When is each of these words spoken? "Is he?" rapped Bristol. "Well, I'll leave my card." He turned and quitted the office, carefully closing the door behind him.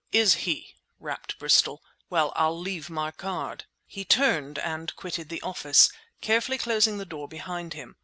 "Is 0.11 0.33
he?" 0.49 0.77
rapped 0.99 1.37
Bristol. 1.37 1.83
"Well, 2.09 2.33
I'll 2.35 2.59
leave 2.59 2.89
my 2.89 3.11
card." 3.11 3.65
He 3.85 4.03
turned 4.03 4.57
and 4.57 4.95
quitted 4.95 5.29
the 5.29 5.43
office, 5.43 5.91
carefully 6.21 6.57
closing 6.57 6.97
the 6.97 7.05
door 7.05 7.27
behind 7.27 7.75
him. 7.75 7.97